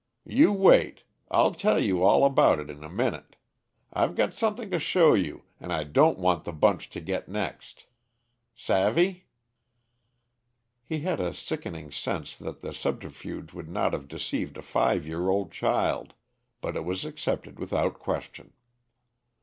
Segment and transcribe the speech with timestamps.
[0.25, 1.03] "You wait.
[1.29, 3.35] I'll tell you all about it in a minute.
[3.93, 7.85] I've got something to show you, and I don't want the bunch to get next.
[8.55, 9.25] Savvy?"
[10.83, 15.29] He had a sickening sense that the subterfuge would not have deceived a five year
[15.29, 16.15] old child,
[16.61, 18.53] but it was accepted without question.